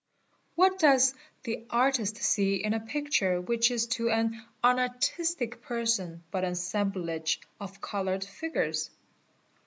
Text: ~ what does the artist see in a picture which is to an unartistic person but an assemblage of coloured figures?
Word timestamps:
~ 0.29 0.55
what 0.55 0.79
does 0.79 1.13
the 1.43 1.63
artist 1.69 2.17
see 2.17 2.55
in 2.55 2.73
a 2.73 2.79
picture 2.79 3.39
which 3.39 3.69
is 3.69 3.85
to 3.85 4.09
an 4.09 4.43
unartistic 4.63 5.61
person 5.61 6.23
but 6.31 6.43
an 6.43 6.53
assemblage 6.53 7.39
of 7.59 7.81
coloured 7.81 8.23
figures? 8.25 8.89